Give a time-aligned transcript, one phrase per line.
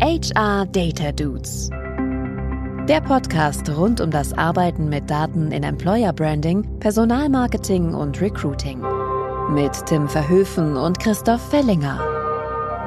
[0.00, 1.70] HR Data Dudes.
[2.86, 8.82] Der Podcast rund um das Arbeiten mit Daten in Employer Branding, Personalmarketing und Recruiting.
[9.50, 11.98] Mit Tim Verhöfen und Christoph Fellinger.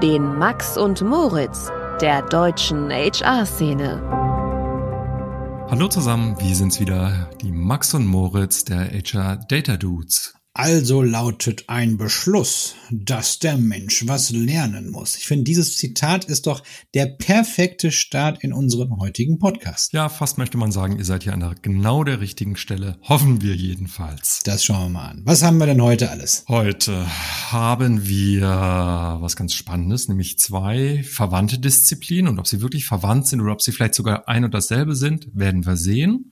[0.04, 4.01] Den Max und Moritz der deutschen HR-Szene.
[5.71, 10.38] Hallo zusammen, wir sind's wieder, die Max und Moritz der HR Data Dudes.
[10.54, 15.15] Also lautet ein Beschluss, dass der Mensch was lernen muss.
[15.15, 16.64] Ich finde, dieses Zitat ist doch
[16.95, 19.94] der perfekte Start in unseren heutigen Podcast.
[19.94, 22.98] Ja, fast möchte man sagen, ihr seid hier an der genau der richtigen Stelle.
[23.04, 24.40] Hoffen wir jedenfalls.
[24.44, 25.22] Das schauen wir mal an.
[25.23, 26.46] Was haben wir denn heute alles?
[26.48, 27.06] Heute
[27.52, 28.42] haben wir
[29.22, 32.28] was ganz Spannendes, nämlich zwei verwandte Disziplinen.
[32.28, 35.28] Und ob sie wirklich verwandt sind oder ob sie vielleicht sogar ein und dasselbe sind,
[35.31, 36.31] werden wir sehen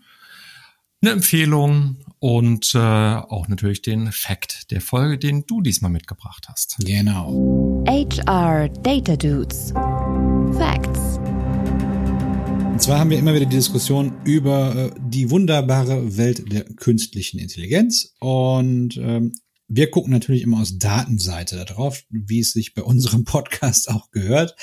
[1.02, 6.78] eine Empfehlung und äh, auch natürlich den Fact der Folge, den du diesmal mitgebracht hast.
[6.80, 7.84] Genau.
[7.88, 9.72] HR Data Dudes.
[10.58, 11.20] Facts.
[12.72, 17.40] Und zwar haben wir immer wieder die Diskussion über äh, die wunderbare Welt der künstlichen
[17.40, 18.16] Intelligenz.
[18.20, 19.34] Und ähm,
[19.70, 24.56] wir gucken natürlich immer aus Datenseite darauf, wie es sich bei unserem Podcast auch gehört.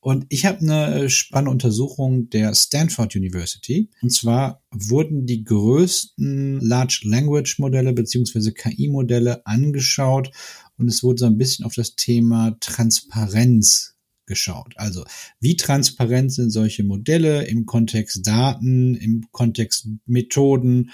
[0.00, 3.90] Und ich habe eine spannende Untersuchung der Stanford University.
[4.02, 10.30] Und zwar wurden die größten Large Language Modelle beziehungsweise KI-Modelle angeschaut
[10.76, 14.74] und es wurde so ein bisschen auf das Thema Transparenz geschaut.
[14.76, 15.04] Also
[15.40, 20.90] wie transparent sind solche Modelle im Kontext Daten, im Kontext Methoden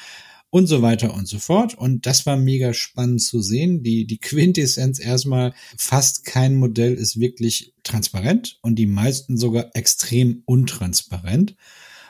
[0.57, 1.75] und so weiter und so fort.
[1.75, 3.83] Und das war mega spannend zu sehen.
[3.83, 10.43] Die, die Quintessenz erstmal, fast kein Modell ist wirklich transparent und die meisten sogar extrem
[10.47, 11.57] untransparent.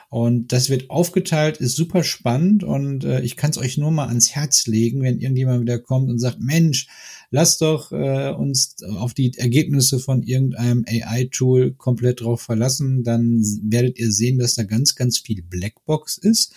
[0.09, 4.07] Und das wird aufgeteilt, ist super spannend und äh, ich kann es euch nur mal
[4.07, 6.87] ans Herz legen, wenn irgendjemand wieder kommt und sagt, Mensch,
[7.29, 13.99] lasst doch äh, uns auf die Ergebnisse von irgendeinem AI-Tool komplett drauf verlassen, dann werdet
[13.99, 16.53] ihr sehen, dass da ganz, ganz viel Blackbox ist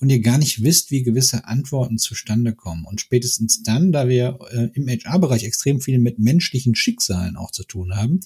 [0.00, 2.84] und ihr gar nicht wisst, wie gewisse Antworten zustande kommen.
[2.84, 7.64] Und spätestens dann, da wir äh, im HR-Bereich extrem viel mit menschlichen Schicksalen auch zu
[7.64, 8.20] tun haben,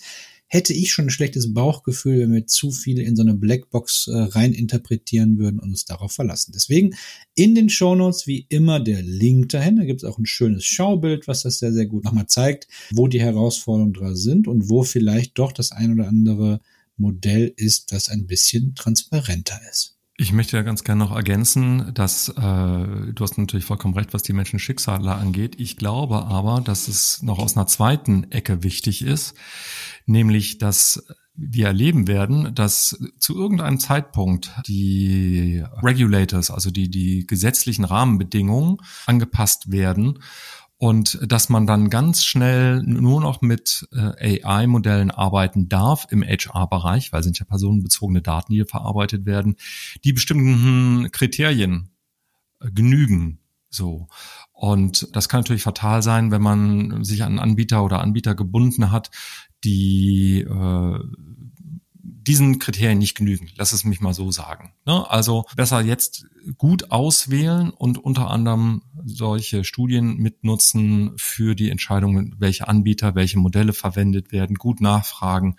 [0.53, 4.15] hätte ich schon ein schlechtes Bauchgefühl, wenn wir zu viel in so eine Blackbox äh,
[4.15, 6.53] rein interpretieren würden und uns darauf verlassen.
[6.55, 6.95] Deswegen
[7.35, 9.77] in den Shownotes wie immer der Link dahin.
[9.77, 13.09] Da gibt es auch ein schönes Schaubild, was das sehr, sehr gut nochmal zeigt, wo
[13.09, 16.61] die Herausforderungen dran sind und wo vielleicht doch das ein oder andere
[16.99, 19.92] Modell ist, das ein bisschen transparenter ist.
[20.19, 24.23] Ich möchte ja ganz gerne noch ergänzen, dass äh, du hast natürlich vollkommen recht, was
[24.23, 25.59] die Menschen Schicksale angeht.
[25.59, 29.35] Ich glaube aber, dass es noch aus einer zweiten Ecke wichtig ist,
[30.05, 37.85] nämlich dass wir erleben werden, dass zu irgendeinem Zeitpunkt die Regulators, also die, die gesetzlichen
[37.85, 40.19] Rahmenbedingungen angepasst werden
[40.83, 47.13] und dass man dann ganz schnell nur noch mit äh, AI-Modellen arbeiten darf im HR-Bereich,
[47.13, 49.55] weil sind ja personenbezogene Daten, die hier verarbeitet werden,
[50.03, 51.91] die bestimmten Kriterien
[52.59, 53.39] äh, genügen.
[53.71, 54.09] So.
[54.51, 59.13] Und das kann natürlich fatal sein, wenn man sich an Anbieter oder Anbieter gebunden hat,
[59.63, 60.99] die äh,
[62.27, 63.49] diesen Kriterien nicht genügen.
[63.57, 64.73] Lass es mich mal so sagen.
[64.87, 65.09] Ne?
[65.11, 72.69] Also besser jetzt gut auswählen und unter anderem solche Studien mitnutzen für die Entscheidung, welche
[72.69, 75.57] Anbieter, welche Modelle verwendet werden, gut nachfragen,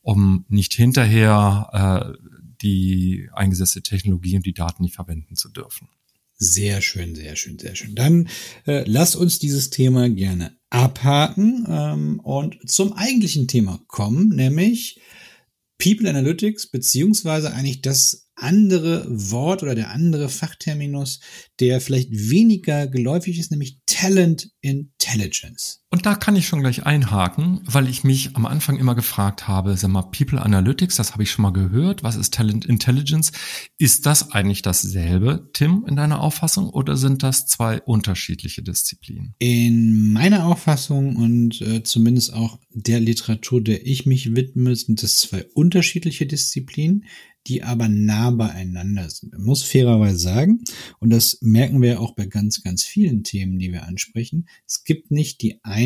[0.00, 2.26] um nicht hinterher äh,
[2.62, 5.88] die eingesetzte Technologie und die Daten nicht verwenden zu dürfen.
[6.34, 7.94] Sehr schön, sehr schön, sehr schön.
[7.94, 8.28] Dann
[8.66, 15.00] äh, lasst uns dieses Thema gerne abhaken ähm, und zum eigentlichen Thema kommen, nämlich
[15.82, 21.18] People Analytics, beziehungsweise eigentlich das andere Wort oder der andere Fachterminus,
[21.58, 25.81] der vielleicht weniger geläufig ist, nämlich Talent Intelligence.
[25.92, 29.76] Und da kann ich schon gleich einhaken, weil ich mich am Anfang immer gefragt habe,
[29.76, 32.02] sag mal, People Analytics, das habe ich schon mal gehört.
[32.02, 33.30] Was ist Talent Intelligence?
[33.76, 39.34] Ist das eigentlich dasselbe, Tim, in deiner Auffassung, oder sind das zwei unterschiedliche Disziplinen?
[39.38, 45.18] In meiner Auffassung und äh, zumindest auch der Literatur, der ich mich widme, sind das
[45.18, 47.04] zwei unterschiedliche Disziplinen
[47.46, 49.32] die aber nah beieinander sind.
[49.32, 50.62] Man muss fairerweise sagen,
[51.00, 55.10] und das merken wir auch bei ganz, ganz vielen Themen, die wir ansprechen, es gibt
[55.10, 55.81] nicht die eine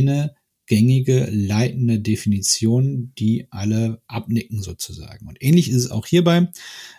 [0.67, 5.29] gängige leitende Definition, die alle abnicken sozusagen.
[5.29, 6.49] Und ähnlich ist es auch hierbei.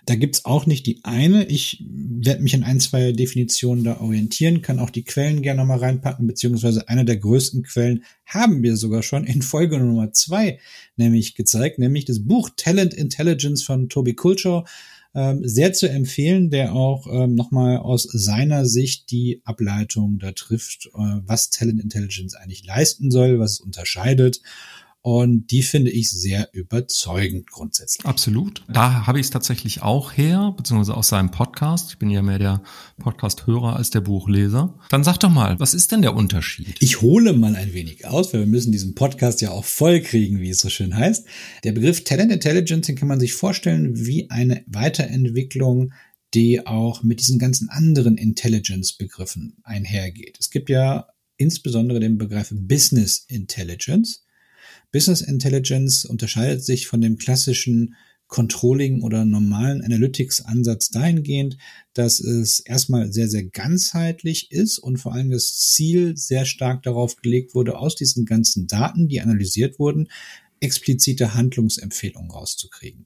[0.06, 1.46] Da gibt's auch nicht die eine.
[1.46, 5.80] Ich werde mich an ein, zwei Definitionen da orientieren, kann auch die Quellen gerne nochmal
[5.80, 10.60] reinpacken, beziehungsweise eine der größten Quellen haben wir sogar schon in Folge Nummer zwei
[10.96, 14.64] nämlich gezeigt, nämlich das Buch Talent Intelligence von Toby Kulcher
[15.18, 20.92] ähm, sehr zu empfehlen, der auch ähm, nochmal aus seiner Sicht die Ableitung da trifft,
[20.94, 24.42] äh, was Talent Intelligence eigentlich leisten soll, was es unterscheidet.
[25.08, 28.06] Und die finde ich sehr überzeugend grundsätzlich.
[28.06, 28.66] Absolut.
[28.68, 31.92] Da habe ich es tatsächlich auch her, beziehungsweise aus seinem Podcast.
[31.92, 32.62] Ich bin ja mehr der
[33.00, 34.78] Podcast-Hörer als der Buchleser.
[34.90, 36.76] Dann sag doch mal, was ist denn der Unterschied?
[36.82, 40.42] Ich hole mal ein wenig aus, weil wir müssen diesen Podcast ja auch voll kriegen,
[40.42, 41.26] wie es so schön heißt.
[41.64, 45.94] Der Begriff Talent Intelligence, den kann man sich vorstellen wie eine Weiterentwicklung
[46.34, 50.36] die auch mit diesen ganzen anderen Intelligence-Begriffen einhergeht.
[50.38, 51.08] Es gibt ja
[51.38, 54.27] insbesondere den Begriff Business Intelligence.
[54.92, 57.96] Business Intelligence unterscheidet sich von dem klassischen
[58.28, 61.58] Controlling oder normalen Analytics-Ansatz dahingehend,
[61.94, 67.16] dass es erstmal sehr, sehr ganzheitlich ist und vor allem das Ziel sehr stark darauf
[67.18, 70.10] gelegt wurde, aus diesen ganzen Daten, die analysiert wurden,
[70.60, 73.06] explizite Handlungsempfehlungen rauszukriegen.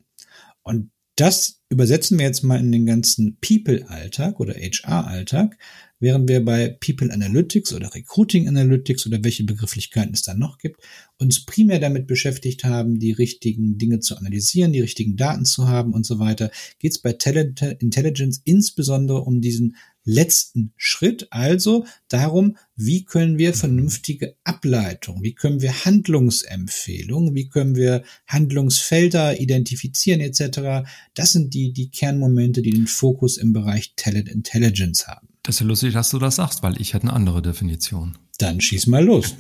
[0.64, 5.58] Und das übersetzen wir jetzt mal in den ganzen People-Alltag oder HR-Alltag,
[6.02, 10.82] während wir bei People Analytics oder Recruiting Analytics oder welche Begrifflichkeiten es da noch gibt,
[11.18, 15.94] uns primär damit beschäftigt haben, die richtigen Dinge zu analysieren, die richtigen Daten zu haben
[15.94, 22.58] und so weiter, geht es bei Talent Intelligence insbesondere um diesen letzten Schritt, also darum,
[22.76, 30.90] wie können wir vernünftige Ableitungen, wie können wir Handlungsempfehlungen, wie können wir Handlungsfelder identifizieren etc.
[31.14, 35.31] Das sind die, die Kernmomente, die den Fokus im Bereich Talent Intelligence haben.
[35.44, 38.18] Das ist ja lustig, dass du das sagst, weil ich hätte eine andere Definition.
[38.38, 39.36] Dann schieß mal los.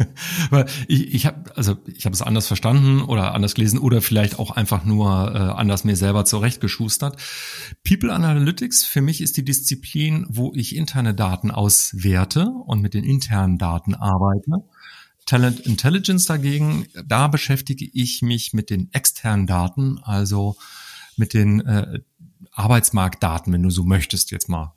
[0.88, 4.51] ich ich habe also ich habe es anders verstanden oder anders gelesen oder vielleicht auch
[4.51, 7.18] einfach nur äh, anders mir selber zurechtgeschustert.
[7.88, 13.03] People Analytics für mich ist die Disziplin, wo ich interne Daten auswerte und mit den
[13.03, 14.63] internen Daten arbeite.
[15.27, 20.57] Talent Intelligence dagegen, da beschäftige ich mich mit den externen Daten, also
[21.15, 22.00] mit den äh,
[22.53, 24.74] Arbeitsmarktdaten, wenn du so möchtest, jetzt mal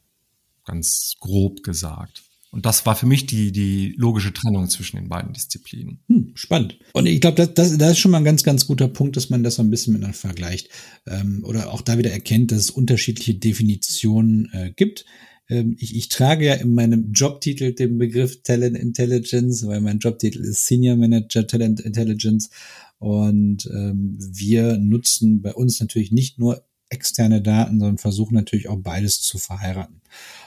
[0.65, 2.23] ganz grob gesagt.
[2.55, 5.99] Und das war für mich die, die logische Trennung zwischen den beiden Disziplinen.
[6.07, 6.79] Hm, spannend.
[6.93, 9.29] Und ich glaube, das, das, das ist schon mal ein ganz, ganz guter Punkt, dass
[9.29, 10.69] man das so ein bisschen miteinander vergleicht.
[11.09, 15.05] Ähm, oder auch da wieder erkennt, dass es unterschiedliche Definitionen äh, gibt.
[15.49, 20.41] Ähm, ich, ich trage ja in meinem Jobtitel den Begriff Talent Intelligence, weil mein Jobtitel
[20.45, 22.51] ist Senior Manager Talent Intelligence.
[22.99, 28.79] Und ähm, wir nutzen bei uns natürlich nicht nur externe Daten, sondern versuchen natürlich auch
[28.79, 30.01] beides zu verheiraten.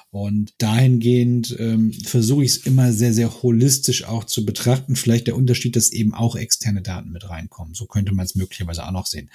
[0.09, 4.95] Und dahingehend ähm, versuche ich es immer sehr, sehr holistisch auch zu betrachten.
[4.95, 7.74] Vielleicht der Unterschied, dass eben auch externe Daten mit reinkommen.
[7.74, 9.30] So könnte man es möglicherweise auch noch sehen.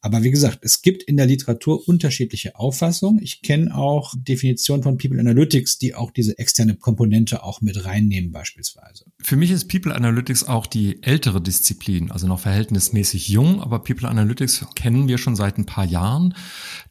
[0.00, 3.22] Aber wie gesagt, es gibt in der Literatur unterschiedliche Auffassungen.
[3.22, 8.32] Ich kenne auch Definitionen von People Analytics, die auch diese externe Komponente auch mit reinnehmen
[8.32, 9.04] beispielsweise.
[9.22, 14.08] Für mich ist People Analytics auch die ältere Disziplin, also noch verhältnismäßig jung, aber People
[14.08, 16.34] Analytics kennen wir schon seit ein paar Jahren.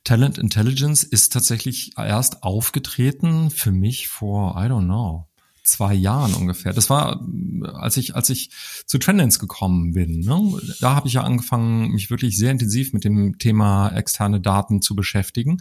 [0.06, 5.28] Talent Intelligence ist tatsächlich erst aufgetreten für mich vor, I don't know,
[5.64, 6.74] zwei Jahren ungefähr.
[6.74, 7.26] Das war,
[7.74, 8.52] als ich, als ich
[8.86, 10.20] zu Trendance gekommen bin.
[10.20, 10.60] Ne?
[10.80, 14.96] Da habe ich ja angefangen, mich wirklich sehr intensiv mit dem Thema externe Daten zu
[14.96, 15.58] beschäftigen.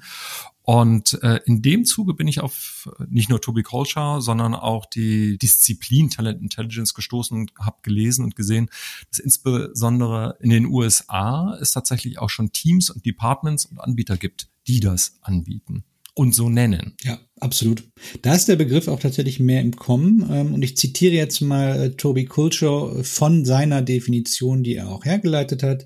[0.67, 5.37] Und äh, in dem Zuge bin ich auf nicht nur Toby Colshaw, sondern auch die
[5.37, 8.71] Disziplin Talent Intelligence gestoßen und habe gelesen und gesehen,
[9.11, 14.49] dass insbesondere in den USA es tatsächlich auch schon Teams und Departments und Anbieter gibt,
[14.67, 15.85] die das anbieten
[16.15, 16.95] und so nennen.
[17.03, 17.85] Ja, absolut.
[18.23, 20.27] Da ist der Begriff auch tatsächlich mehr im Kommen.
[20.31, 25.05] Ähm, und ich zitiere jetzt mal äh, Toby Kulchow von seiner Definition, die er auch
[25.05, 25.85] hergeleitet hat.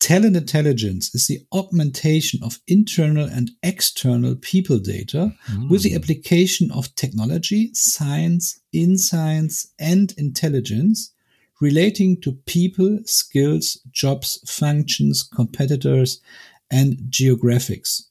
[0.00, 5.68] Talent intelligence is the augmentation of internal and external people data mm.
[5.68, 11.12] with the application of technology, science, insights, and intelligence
[11.60, 16.22] relating to people, skills, jobs, functions, competitors,
[16.70, 18.04] and geographics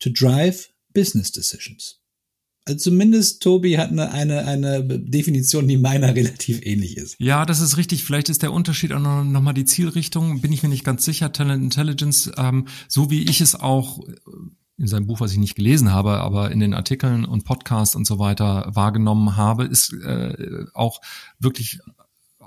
[0.00, 1.97] to drive Business Decisions.
[2.68, 7.16] Also zumindest Tobi hat eine, eine, eine Definition, die meiner relativ ähnlich ist.
[7.18, 8.04] Ja, das ist richtig.
[8.04, 10.42] Vielleicht ist der Unterschied auch noch, noch mal die Zielrichtung.
[10.42, 11.32] Bin ich mir nicht ganz sicher.
[11.32, 14.00] Talent Intelligence, ähm, so wie ich es auch
[14.76, 18.06] in seinem Buch, was ich nicht gelesen habe, aber in den Artikeln und Podcasts und
[18.06, 21.00] so weiter wahrgenommen habe, ist äh, auch
[21.40, 21.80] wirklich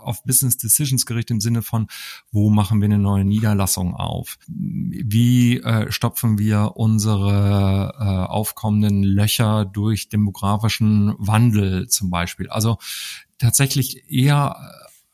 [0.02, 1.88] auf Business Decisions gerichtet im Sinne von,
[2.32, 4.38] wo machen wir eine neue Niederlassung auf?
[4.48, 12.50] Wie äh, stopfen wir unsere äh, aufkommenden Löcher durch demografischen Wandel zum Beispiel?
[12.50, 12.78] Also
[13.38, 14.56] tatsächlich eher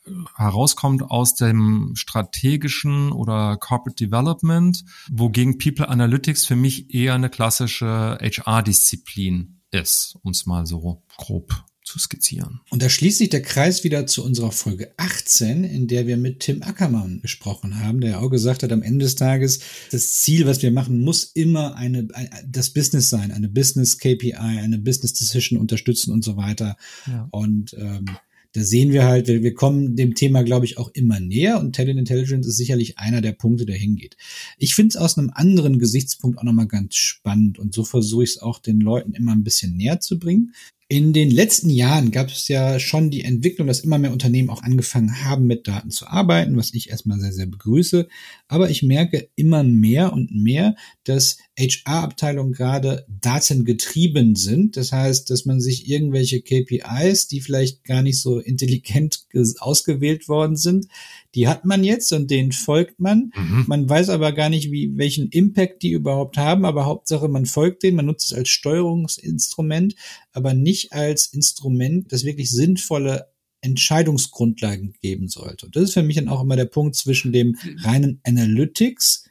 [0.06, 7.30] äh, herauskommt aus dem strategischen oder Corporate Development, wogegen People Analytics für mich eher eine
[7.30, 11.66] klassische HR-Disziplin ist, um es mal so grob
[11.98, 12.62] zu skizzieren.
[12.70, 16.40] Und da schließt sich der Kreis wieder zu unserer Folge 18, in der wir mit
[16.42, 19.60] Tim Ackermann gesprochen haben, der auch gesagt hat, am Ende des Tages,
[19.92, 22.08] das Ziel, was wir machen, muss immer eine,
[22.46, 26.78] das Business sein, eine Business KPI, eine Business Decision unterstützen und so weiter.
[27.08, 27.28] Ja.
[27.32, 28.06] Und ähm,
[28.54, 31.76] da sehen wir halt, wir, wir kommen dem Thema, glaube ich, auch immer näher und
[31.76, 34.18] Talent Intelligence ist sicherlich einer der Punkte, der hingeht.
[34.58, 38.32] Ich finde es aus einem anderen Gesichtspunkt auch nochmal ganz spannend und so versuche ich
[38.32, 40.54] es auch den Leuten immer ein bisschen näher zu bringen.
[40.90, 44.64] In den letzten Jahren gab es ja schon die Entwicklung, dass immer mehr Unternehmen auch
[44.64, 48.08] angefangen haben, mit Daten zu arbeiten, was ich erstmal sehr, sehr begrüße.
[48.48, 54.78] Aber ich merke immer mehr und mehr, dass HR-Abteilungen gerade datengetrieben sind.
[54.78, 59.26] Das heißt, dass man sich irgendwelche KPIs, die vielleicht gar nicht so intelligent
[59.60, 60.88] ausgewählt worden sind,
[61.36, 63.32] die hat man jetzt und denen folgt man.
[63.36, 63.66] Mhm.
[63.68, 67.84] Man weiß aber gar nicht, wie, welchen Impact die überhaupt haben, aber Hauptsache man folgt
[67.84, 69.96] denen, man nutzt es als Steuerungsinstrument,
[70.38, 73.28] aber nicht als Instrument, das wirklich sinnvolle
[73.62, 75.66] Entscheidungsgrundlagen geben sollte.
[75.66, 79.26] Und das ist für mich dann auch immer der Punkt zwischen dem reinen Analytics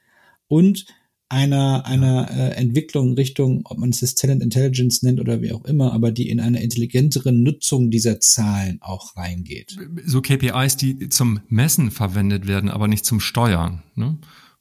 [0.49, 0.85] und
[1.29, 5.65] einer, einer äh, Entwicklung Richtung, ob man es jetzt Talent Intelligence nennt oder wie auch
[5.65, 9.77] immer, aber die in eine intelligentere Nutzung dieser Zahlen auch reingeht.
[10.05, 13.83] So KPIs, die zum Messen verwendet werden, aber nicht zum Steuern.
[13.95, 14.19] Ne?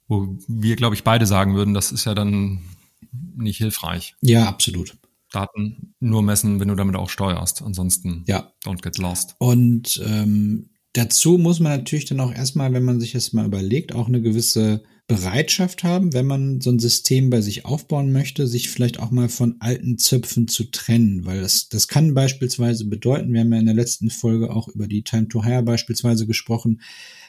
[0.08, 2.60] Wo wir, glaube ich, beide sagen würden, das ist ja dann
[3.36, 4.14] nicht hilfreich.
[4.20, 4.96] Ja, absolut.
[5.36, 7.62] Daten nur messen, wenn du damit auch steuerst.
[7.62, 8.52] Ansonsten ja.
[8.64, 9.36] don't get lost.
[9.38, 13.94] Und ähm, dazu muss man natürlich dann auch erstmal, wenn man sich das mal überlegt,
[13.94, 18.70] auch eine gewisse Bereitschaft haben, wenn man so ein System bei sich aufbauen möchte, sich
[18.70, 23.40] vielleicht auch mal von alten Zöpfen zu trennen, weil das, das kann beispielsweise bedeuten, wir
[23.40, 26.80] haben ja in der letzten Folge auch über die Time to Hire beispielsweise gesprochen,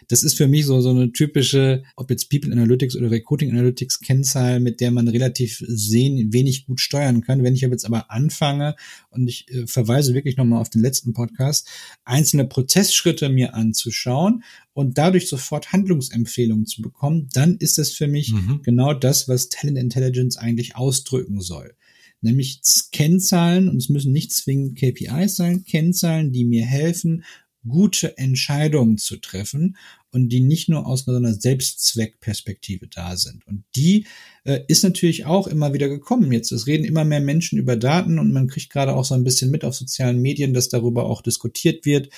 [0.08, 4.00] das ist für mich so, so eine typische, ob jetzt People Analytics oder Recruiting Analytics
[4.00, 7.44] Kennzahl, mit der man relativ sehen, wenig gut steuern kann.
[7.44, 8.76] Wenn ich jetzt aber anfange
[9.10, 11.68] und ich äh, verweise wirklich nochmal auf den letzten Podcast,
[12.06, 14.44] einzelne Prozessschritte mir anzuschauen
[14.78, 18.62] und dadurch sofort Handlungsempfehlungen zu bekommen, dann ist das für mich mhm.
[18.62, 21.76] genau das, was Talent Intelligence eigentlich ausdrücken soll
[22.22, 27.24] nämlich Kennzahlen, und es müssen nicht zwingend KPIs sein, Kennzahlen, die mir helfen,
[27.68, 29.78] gute Entscheidungen zu treffen
[30.12, 33.46] und die nicht nur aus einer Selbstzweckperspektive da sind.
[33.46, 34.08] Und die
[34.48, 36.32] äh, ist natürlich auch immer wieder gekommen.
[36.32, 39.26] Jetzt es reden immer mehr Menschen über Daten und man kriegt gerade auch so ein
[39.26, 42.10] bisschen mit auf sozialen Medien, dass darüber auch diskutiert wird.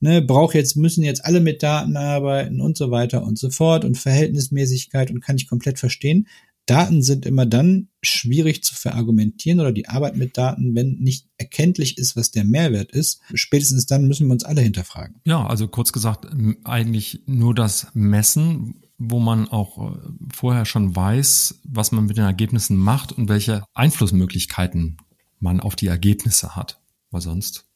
[0.00, 3.84] Ne, braucht jetzt müssen jetzt alle mit Daten arbeiten und so weiter und so fort
[3.84, 6.26] und Verhältnismäßigkeit und kann ich komplett verstehen.
[6.66, 11.98] Daten sind immer dann schwierig zu verargumentieren oder die Arbeit mit Daten, wenn nicht erkenntlich
[11.98, 13.20] ist, was der Mehrwert ist.
[13.34, 15.16] Spätestens dann müssen wir uns alle hinterfragen.
[15.26, 16.26] Ja, also kurz gesagt,
[16.64, 19.98] eigentlich nur das Messen, wo man auch äh,
[20.32, 24.98] vorher schon weiß, was man mit den Ergebnissen macht und welche Einflussmöglichkeiten
[25.40, 26.80] man auf die Ergebnisse hat.
[27.10, 27.66] Weil sonst,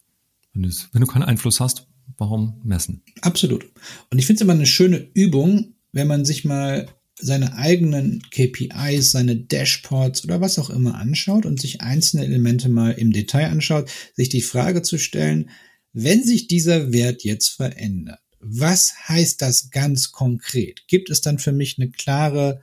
[0.52, 3.02] wenn, wenn du keinen Einfluss hast, warum messen?
[3.20, 3.64] Absolut.
[4.10, 6.88] Und ich finde es immer eine schöne Übung, wenn man sich mal
[7.20, 12.92] seine eigenen KPIs, seine Dashboards oder was auch immer anschaut und sich einzelne Elemente mal
[12.92, 15.50] im Detail anschaut, sich die Frage zu stellen,
[15.92, 20.86] wenn sich dieser Wert jetzt verändert, was heißt das ganz konkret?
[20.86, 22.62] Gibt es dann für mich eine klare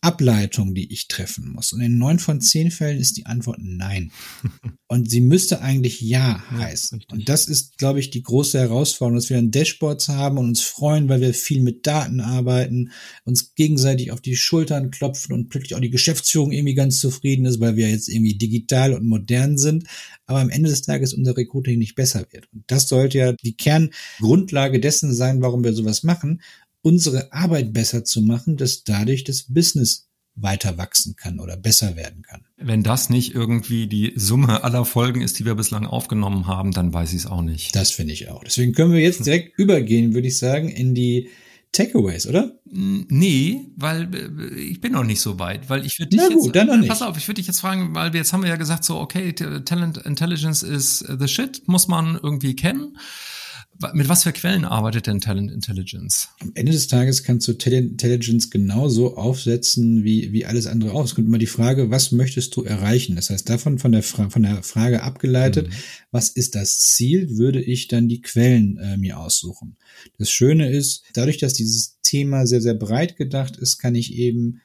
[0.00, 1.72] Ableitung, die ich treffen muss?
[1.72, 4.12] Und in neun von zehn Fällen ist die Antwort nein.
[4.88, 6.98] Und sie müsste eigentlich ja heißen.
[6.98, 10.46] Ja, und das ist, glaube ich, die große Herausforderung, dass wir ein Dashboard haben und
[10.48, 12.90] uns freuen, weil wir viel mit Daten arbeiten,
[13.24, 17.60] uns gegenseitig auf die Schultern klopfen und plötzlich auch die Geschäftsführung irgendwie ganz zufrieden ist,
[17.60, 19.84] weil wir jetzt irgendwie digital und modern sind.
[20.26, 22.48] Aber am Ende des Tages unser Recruiting nicht besser wird.
[22.52, 26.40] Und das sollte ja die Kerngrundlage dessen sein, warum wir sowas machen
[26.82, 32.22] unsere Arbeit besser zu machen, dass dadurch das Business weiter wachsen kann oder besser werden
[32.22, 32.42] kann.
[32.56, 36.92] Wenn das nicht irgendwie die Summe aller Folgen ist, die wir bislang aufgenommen haben, dann
[36.94, 37.74] weiß ich es auch nicht.
[37.74, 38.42] Das finde ich auch.
[38.44, 41.28] Deswegen können wir jetzt direkt übergehen, würde ich sagen, in die
[41.72, 42.58] Takeaways, oder?
[42.64, 46.46] Nee, weil äh, ich bin noch nicht so weit, weil ich würde dich Na gut,
[46.46, 46.88] jetzt, dann noch nicht.
[46.88, 48.98] pass auf, ich würde dich jetzt fragen, weil wir jetzt haben wir ja gesagt so,
[48.98, 52.96] okay, Talent Intelligence is the shit, muss man irgendwie kennen.
[53.94, 56.28] Mit was für Quellen arbeitet denn Talent Intelligence?
[56.40, 61.04] Am Ende des Tages kannst du Talent Intelligence genauso aufsetzen wie, wie alles andere auch.
[61.04, 63.16] Es kommt immer die Frage, was möchtest du erreichen?
[63.16, 65.72] Das heißt, davon von der, Fra von der Frage abgeleitet, mhm.
[66.10, 69.76] was ist das Ziel, würde ich dann die Quellen äh, mir aussuchen.
[70.18, 74.60] Das Schöne ist, dadurch, dass dieses Thema sehr, sehr breit gedacht ist, kann ich eben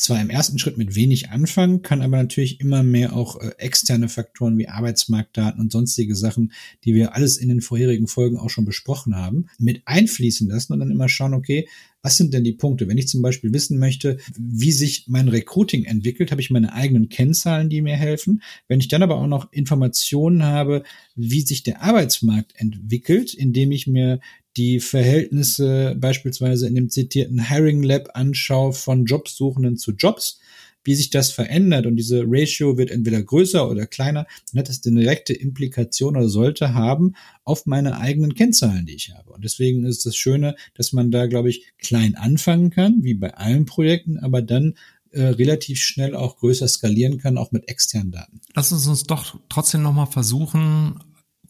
[0.00, 4.08] zwar im ersten Schritt mit wenig anfangen, kann aber natürlich immer mehr auch äh, externe
[4.08, 6.52] Faktoren wie Arbeitsmarktdaten und sonstige Sachen,
[6.84, 10.80] die wir alles in den vorherigen Folgen auch schon besprochen haben, mit einfließen lassen und
[10.80, 11.66] dann immer schauen, okay,
[12.02, 12.88] was sind denn die Punkte?
[12.88, 17.08] Wenn ich zum Beispiel wissen möchte, wie sich mein Recruiting entwickelt, habe ich meine eigenen
[17.08, 18.42] Kennzahlen, die mir helfen.
[18.68, 20.82] Wenn ich dann aber auch noch Informationen habe,
[21.14, 24.20] wie sich der Arbeitsmarkt entwickelt, indem ich mir
[24.56, 30.40] die Verhältnisse beispielsweise in dem zitierten Hiring Lab anschaue von Jobsuchenden zu Jobs,
[30.84, 34.80] wie sich das verändert und diese Ratio wird entweder größer oder kleiner, dann hat das
[34.86, 37.14] eine direkte Implikation oder sollte haben
[37.44, 39.30] auf meine eigenen Kennzahlen, die ich habe.
[39.30, 43.34] Und deswegen ist das Schöne, dass man da, glaube ich, klein anfangen kann, wie bei
[43.34, 44.74] allen Projekten, aber dann
[45.12, 48.40] äh, relativ schnell auch größer skalieren kann, auch mit externen Daten.
[48.54, 51.00] Lass uns uns doch trotzdem nochmal versuchen,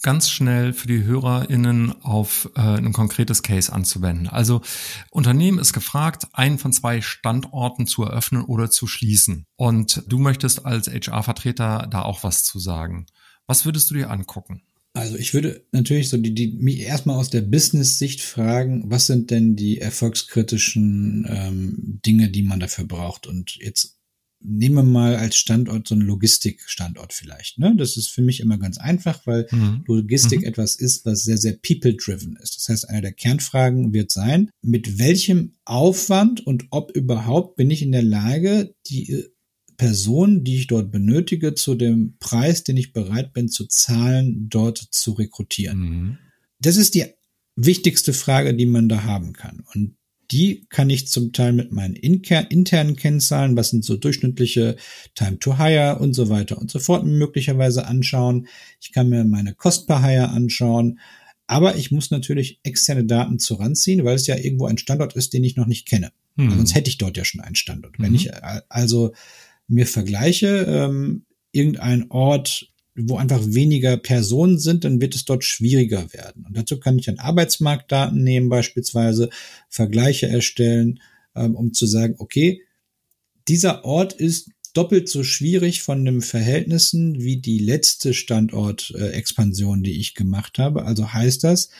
[0.02, 4.28] ganz schnell für die HörerInnen auf äh, ein konkretes Case anzuwenden.
[4.28, 4.62] Also
[5.10, 9.46] Unternehmen ist gefragt, einen von zwei Standorten zu eröffnen oder zu schließen.
[9.56, 13.06] Und du möchtest als HR-Vertreter da auch was zu sagen.
[13.46, 14.62] Was würdest du dir angucken?
[14.92, 19.30] Also ich würde natürlich so die, die mich erstmal aus der Business-Sicht fragen, was sind
[19.30, 23.28] denn die erfolgskritischen ähm, Dinge, die man dafür braucht?
[23.28, 23.99] Und jetzt
[24.42, 27.58] nehmen wir mal als Standort so einen Logistikstandort vielleicht.
[27.58, 27.74] Ne?
[27.76, 29.84] Das ist für mich immer ganz einfach, weil mhm.
[29.86, 30.46] Logistik mhm.
[30.46, 32.56] etwas ist, was sehr, sehr people-driven ist.
[32.56, 37.82] Das heißt, eine der Kernfragen wird sein, mit welchem Aufwand und ob überhaupt bin ich
[37.82, 39.28] in der Lage, die äh,
[39.76, 44.76] Person, die ich dort benötige, zu dem Preis, den ich bereit bin zu zahlen, dort
[44.76, 45.78] zu rekrutieren.
[45.78, 46.18] Mhm.
[46.60, 47.06] Das ist die
[47.56, 49.64] wichtigste Frage, die man da haben kann.
[49.74, 49.96] Und
[50.30, 54.76] die kann ich zum Teil mit meinen internen Kennzahlen, was sind so durchschnittliche
[55.14, 58.46] Time to Hire und so weiter und so fort möglicherweise anschauen.
[58.80, 61.00] Ich kann mir meine Cost per Hire anschauen.
[61.46, 65.32] Aber ich muss natürlich externe Daten zu ranziehen, weil es ja irgendwo ein Standort ist,
[65.32, 66.12] den ich noch nicht kenne.
[66.36, 66.50] Mhm.
[66.50, 67.98] Sonst hätte ich dort ja schon einen Standort.
[67.98, 68.04] Mhm.
[68.04, 68.30] Wenn ich
[68.68, 69.12] also
[69.66, 76.12] mir vergleiche, ähm, irgendein Ort wo einfach weniger Personen sind, dann wird es dort schwieriger
[76.12, 76.44] werden.
[76.46, 79.30] Und dazu kann ich dann Arbeitsmarktdaten nehmen, beispielsweise
[79.68, 81.00] Vergleiche erstellen,
[81.34, 82.62] ähm, um zu sagen, okay,
[83.48, 90.14] dieser Ort ist doppelt so schwierig von den Verhältnissen wie die letzte Standortexpansion, die ich
[90.14, 90.84] gemacht habe.
[90.84, 91.70] Also heißt das,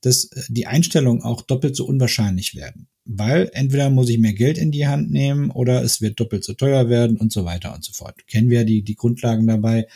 [0.00, 2.88] dass äh, die Einstellungen auch doppelt so unwahrscheinlich werden.
[3.04, 6.54] Weil entweder muss ich mehr Geld in die Hand nehmen oder es wird doppelt so
[6.54, 8.26] teuer werden und so weiter und so fort.
[8.26, 9.86] Kennen wir die, die Grundlagen dabei.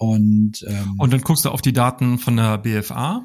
[0.00, 3.22] Und, ähm, und dann guckst du auf die Daten von der BFA,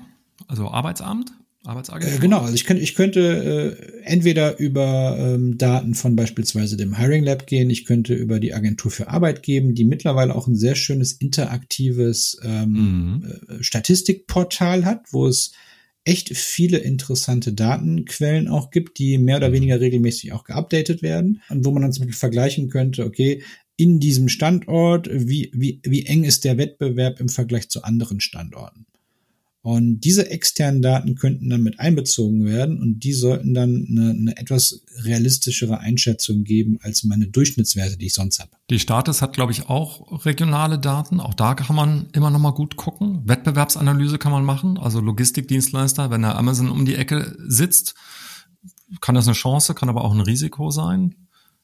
[0.49, 1.31] also Arbeitsamt?
[1.63, 2.17] Arbeitsagentur?
[2.17, 6.97] Äh, genau, also ich könnte, ich könnte äh, entweder über ähm, Daten von beispielsweise dem
[6.97, 10.57] Hiring Lab gehen, ich könnte über die Agentur für Arbeit geben, die mittlerweile auch ein
[10.57, 13.23] sehr schönes interaktives ähm, mhm.
[13.47, 15.53] äh, Statistikportal hat, wo es
[16.03, 19.53] echt viele interessante Datenquellen auch gibt, die mehr oder mhm.
[19.53, 23.43] weniger regelmäßig auch geupdatet werden und wo man dann zum Beispiel vergleichen könnte, okay,
[23.77, 28.85] in diesem Standort, wie, wie, wie eng ist der Wettbewerb im Vergleich zu anderen Standorten.
[29.65, 34.37] Und diese externen Daten könnten dann mit einbezogen werden und die sollten dann eine, eine
[34.37, 38.51] etwas realistischere Einschätzung geben als meine Durchschnittswerte, die ich sonst habe.
[38.69, 41.19] Die Status hat, glaube ich, auch regionale Daten.
[41.19, 43.23] Auch da kann man immer noch mal gut gucken.
[43.25, 44.77] Wettbewerbsanalyse kann man machen.
[44.77, 47.95] Also Logistikdienstleister, wenn der Amazon um die Ecke sitzt,
[49.01, 51.15] kann das eine Chance, kann aber auch ein Risiko sein.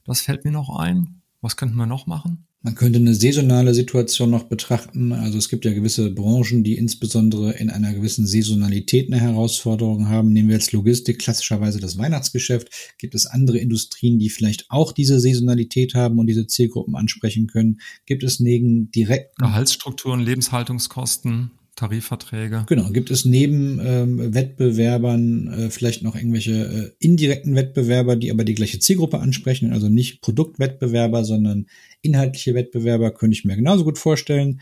[0.05, 1.20] Das fällt mir noch ein.
[1.41, 2.45] Was könnten wir noch machen?
[2.63, 5.13] Man könnte eine saisonale Situation noch betrachten.
[5.13, 10.31] Also es gibt ja gewisse Branchen, die insbesondere in einer gewissen Saisonalität eine Herausforderung haben.
[10.31, 12.93] Nehmen wir jetzt Logistik, klassischerweise das Weihnachtsgeschäft.
[12.99, 17.81] Gibt es andere Industrien, die vielleicht auch diese Saisonalität haben und diese Zielgruppen ansprechen können?
[18.05, 21.49] Gibt es neben direkten Gehaltsstrukturen, Lebenshaltungskosten?
[21.75, 22.65] Tarifverträge.
[22.67, 28.43] Genau, gibt es neben ähm, Wettbewerbern äh, vielleicht noch irgendwelche äh, indirekten Wettbewerber, die aber
[28.43, 31.67] die gleiche Zielgruppe ansprechen, also nicht Produktwettbewerber, sondern
[32.01, 34.61] inhaltliche Wettbewerber, könnte ich mir genauso gut vorstellen.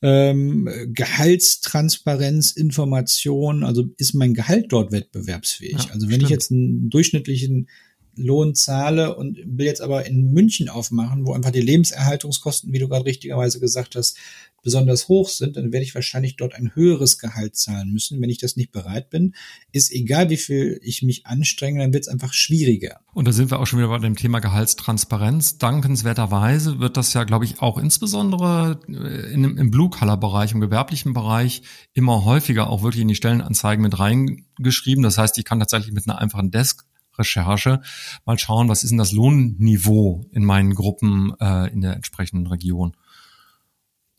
[0.00, 5.72] Ähm, Gehaltstransparenz, Information, also ist mein Gehalt dort wettbewerbsfähig?
[5.72, 6.22] Ja, also wenn stimmt.
[6.22, 7.68] ich jetzt einen durchschnittlichen
[8.18, 12.88] Lohn zahle und will jetzt aber in München aufmachen, wo einfach die Lebenserhaltungskosten, wie du
[12.88, 14.18] gerade richtigerweise gesagt hast,
[14.62, 18.20] besonders hoch sind, dann werde ich wahrscheinlich dort ein höheres Gehalt zahlen müssen.
[18.20, 19.34] Wenn ich das nicht bereit bin,
[19.72, 23.00] ist egal, wie viel ich mich anstrenge, dann wird es einfach schwieriger.
[23.14, 25.58] Und da sind wir auch schon wieder bei dem Thema Gehaltstransparenz.
[25.58, 31.62] Dankenswerterweise wird das ja, glaube ich, auch insbesondere äh, in, im Blue-Color-Bereich, im gewerblichen Bereich
[31.94, 35.02] immer häufiger auch wirklich in die Stellenanzeigen mit reingeschrieben.
[35.02, 36.84] Das heißt, ich kann tatsächlich mit einer einfachen Desk
[37.18, 37.80] Recherche
[38.24, 42.96] mal schauen, was ist denn das Lohnniveau in meinen Gruppen äh, in der entsprechenden Region.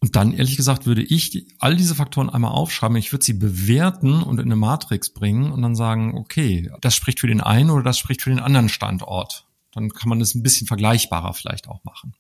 [0.01, 4.23] Und dann, ehrlich gesagt, würde ich all diese Faktoren einmal aufschreiben, ich würde sie bewerten
[4.23, 7.83] und in eine Matrix bringen und dann sagen, okay, das spricht für den einen oder
[7.83, 9.45] das spricht für den anderen Standort.
[9.71, 12.13] Dann kann man das ein bisschen vergleichbarer vielleicht auch machen.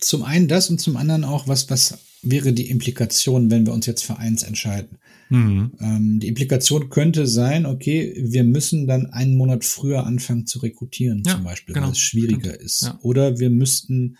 [0.00, 3.86] Zum einen das und zum anderen auch, was, was wäre die Implikation, wenn wir uns
[3.86, 4.98] jetzt für eins entscheiden?
[5.30, 5.72] Mhm.
[5.80, 11.22] Ähm, die Implikation könnte sein, okay, wir müssen dann einen Monat früher anfangen zu rekrutieren,
[11.24, 11.86] ja, zum Beispiel, genau.
[11.86, 12.64] weil es schwieriger Stimmt.
[12.64, 12.82] ist.
[12.82, 12.98] Ja.
[13.02, 14.16] Oder wir müssten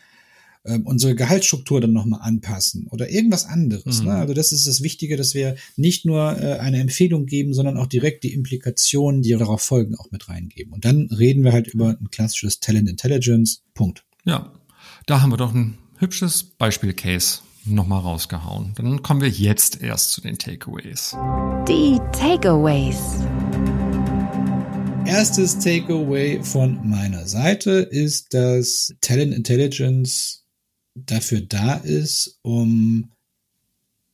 [0.64, 4.00] ähm, unsere Gehaltsstruktur dann nochmal anpassen oder irgendwas anderes.
[4.00, 4.08] Mhm.
[4.08, 4.12] Ne?
[4.12, 7.86] Also das ist das Wichtige, dass wir nicht nur äh, eine Empfehlung geben, sondern auch
[7.86, 10.72] direkt die Implikationen, die darauf folgen, auch mit reingeben.
[10.72, 13.62] Und dann reden wir halt über ein klassisches Talent Intelligence.
[13.74, 14.04] Punkt.
[14.24, 14.52] Ja.
[15.10, 18.74] Da haben wir doch ein hübsches Beispiel-Case nochmal rausgehauen.
[18.76, 21.16] Dann kommen wir jetzt erst zu den Takeaways.
[21.66, 22.96] Die Takeaways.
[25.04, 30.44] Erstes Takeaway von meiner Seite ist, dass Talent Intelligence
[30.94, 33.10] dafür da ist, um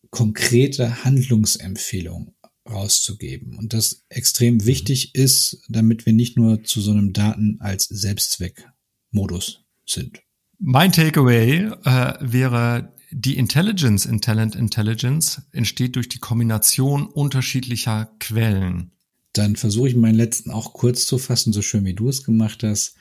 [0.08, 2.34] konkrete Handlungsempfehlungen
[2.66, 3.58] rauszugeben.
[3.58, 9.62] Und das extrem wichtig ist, damit wir nicht nur zu so einem Daten als Selbstzweck-Modus
[9.84, 10.22] sind.
[10.58, 18.90] Mein Takeaway äh, wäre, die Intelligence in Talent Intelligence entsteht durch die Kombination unterschiedlicher Quellen.
[19.32, 22.62] Dann versuche ich meinen letzten auch kurz zu fassen, so schön wie du es gemacht
[22.62, 22.96] hast.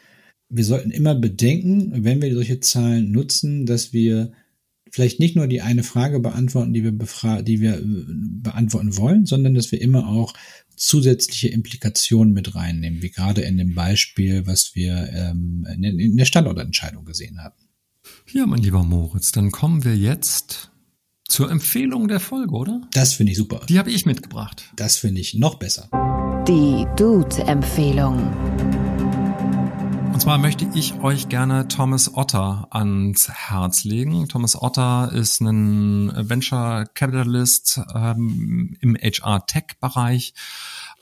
[0.49, 4.33] Wir sollten immer bedenken, wenn wir solche Zahlen nutzen, dass wir
[4.91, 6.91] vielleicht nicht nur die eine Frage beantworten, die wir,
[7.41, 10.33] die wir äh, beantworten wollen, sondern dass wir immer auch
[10.75, 17.05] zusätzliche Implikationen mit reinnehmen, wie gerade in dem Beispiel, was wir ähm, in der Standortentscheidung
[17.05, 17.55] gesehen haben.
[18.31, 20.71] Ja, mein lieber Moritz, dann kommen wir jetzt
[21.27, 22.81] zur Empfehlung der Folge, oder?
[22.91, 23.61] Das finde ich super.
[23.67, 24.71] Die habe ich mitgebracht.
[24.75, 25.89] Das finde ich noch besser.
[26.47, 28.74] Die Dude-Empfehlung.
[30.15, 34.29] Und zwar möchte ich euch gerne Thomas Otter ans Herz legen.
[34.29, 40.33] Thomas Otter ist ein Venture Capitalist ähm, im HR-Tech-Bereich,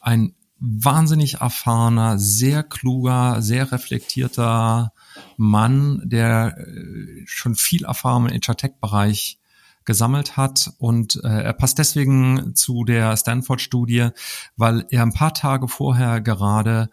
[0.02, 4.94] ein wahnsinnig erfahrener, sehr kluger, sehr reflektierter
[5.38, 9.38] Mann, der äh, schon viel Erfahrung im HR-Tech-Bereich
[9.86, 14.10] gesammelt hat und äh, er passt deswegen zu der Stanford-Studie,
[14.56, 16.90] weil er ein paar Tage vorher gerade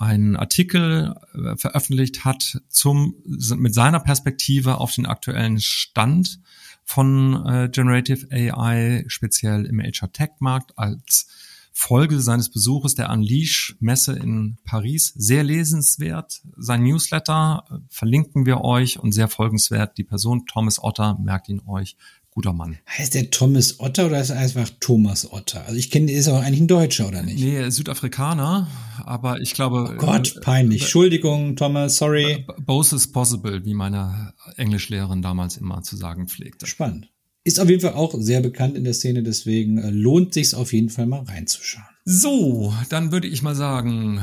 [0.00, 6.40] einen Artikel äh, veröffentlicht hat zum mit seiner Perspektive auf den aktuellen Stand
[6.84, 11.28] von äh, Generative AI speziell im HR Tech Markt als
[11.72, 15.12] Folge seines Besuches der Unleash Messe in Paris.
[15.16, 16.42] Sehr lesenswert.
[16.56, 19.98] Sein Newsletter äh, verlinken wir euch und sehr folgenswert.
[19.98, 21.96] Die Person Thomas Otter merkt ihn euch
[22.30, 22.78] guter Mann.
[22.86, 25.64] Heißt der Thomas Otter oder ist er einfach Thomas Otter?
[25.66, 27.42] Also ich kenne, ist aber eigentlich ein Deutscher, oder nicht?
[27.42, 28.68] Nee, Südafrikaner,
[29.04, 29.90] aber ich glaube.
[29.92, 30.80] Oh Gott, äh, peinlich.
[30.80, 32.46] Äh, Entschuldigung, Thomas, sorry.
[32.64, 36.66] Both is possible, wie meine Englischlehrerin damals immer zu sagen pflegte.
[36.66, 37.10] Spannend.
[37.42, 40.72] Ist auf jeden Fall auch sehr bekannt in der Szene, deswegen äh, lohnt sich's auf
[40.72, 41.84] jeden Fall mal reinzuschauen.
[42.04, 44.20] So, dann würde ich mal sagen,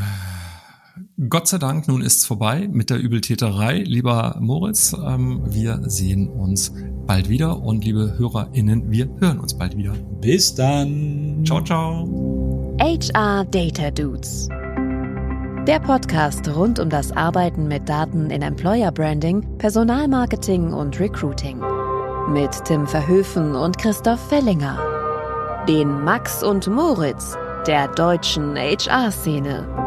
[1.29, 3.79] Gott sei Dank, nun ist's vorbei mit der Übeltäterei.
[3.79, 6.71] Lieber Moritz, ähm, wir sehen uns
[7.07, 9.93] bald wieder und liebe HörerInnen, wir hören uns bald wieder.
[10.21, 11.41] Bis dann.
[11.45, 12.75] Ciao, ciao.
[12.79, 14.49] HR Data Dudes.
[15.67, 21.59] Der Podcast rund um das Arbeiten mit Daten in Employer Branding, Personalmarketing und Recruiting.
[22.29, 24.77] Mit Tim Verhöfen und Christoph Fellinger.
[25.67, 29.86] Den Max und Moritz der deutschen HR-Szene.